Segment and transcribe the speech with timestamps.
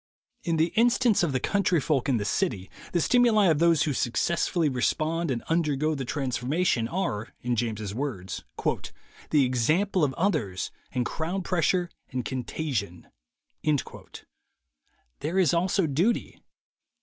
[0.43, 3.93] In the instance of the country folk in the city, the stimuli of those who
[3.93, 8.43] successfully respond and undergo the transformation, are, in James's words,
[9.29, 13.09] "the example of others, and crowd pressure and contagion."
[15.19, 16.41] There is also duty.